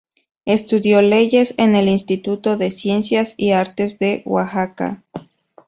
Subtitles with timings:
[0.45, 5.03] Estudió leyes en el Instituto de Ciencias y Artes de Oaxaca.